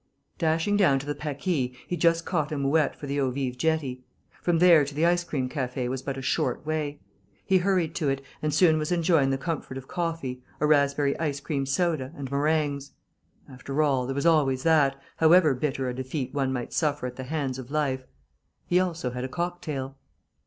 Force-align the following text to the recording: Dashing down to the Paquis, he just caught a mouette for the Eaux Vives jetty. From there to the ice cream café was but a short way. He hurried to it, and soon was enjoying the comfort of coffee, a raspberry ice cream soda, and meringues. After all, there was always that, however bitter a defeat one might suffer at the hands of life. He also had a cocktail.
Dashing 0.39 0.77
down 0.77 0.97
to 0.97 1.05
the 1.05 1.13
Paquis, 1.13 1.75
he 1.87 1.95
just 1.95 2.25
caught 2.25 2.51
a 2.51 2.57
mouette 2.57 2.95
for 2.95 3.05
the 3.05 3.19
Eaux 3.19 3.29
Vives 3.29 3.55
jetty. 3.55 4.03
From 4.41 4.57
there 4.57 4.83
to 4.83 4.95
the 4.95 5.05
ice 5.05 5.23
cream 5.23 5.47
café 5.47 5.87
was 5.89 6.01
but 6.01 6.17
a 6.17 6.23
short 6.23 6.65
way. 6.65 6.99
He 7.45 7.59
hurried 7.59 7.93
to 7.97 8.09
it, 8.09 8.23
and 8.41 8.51
soon 8.51 8.79
was 8.79 8.91
enjoying 8.91 9.29
the 9.29 9.37
comfort 9.37 9.77
of 9.77 9.87
coffee, 9.87 10.41
a 10.59 10.65
raspberry 10.65 11.15
ice 11.19 11.39
cream 11.39 11.67
soda, 11.67 12.13
and 12.17 12.31
meringues. 12.31 12.93
After 13.47 13.83
all, 13.83 14.07
there 14.07 14.15
was 14.15 14.25
always 14.25 14.63
that, 14.63 14.99
however 15.17 15.53
bitter 15.53 15.87
a 15.87 15.93
defeat 15.93 16.33
one 16.33 16.51
might 16.51 16.73
suffer 16.73 17.05
at 17.05 17.15
the 17.15 17.25
hands 17.25 17.59
of 17.59 17.69
life. 17.69 18.07
He 18.65 18.79
also 18.79 19.11
had 19.11 19.23
a 19.23 19.27
cocktail. 19.29 19.97